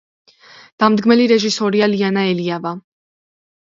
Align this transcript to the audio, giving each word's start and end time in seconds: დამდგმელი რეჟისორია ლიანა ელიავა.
დამდგმელი 0.83 1.27
რეჟისორია 1.33 1.91
ლიანა 1.93 2.25
ელიავა. 2.33 2.77